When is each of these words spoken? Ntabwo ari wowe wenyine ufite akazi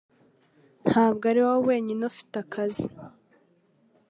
Ntabwo 0.87 1.23
ari 1.31 1.39
wowe 1.45 1.61
wenyine 1.69 2.01
ufite 2.11 2.35
akazi 2.43 2.87